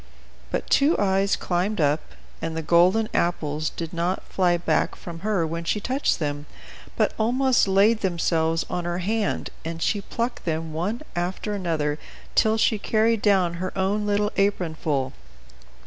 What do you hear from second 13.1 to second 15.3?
down her own little apron full.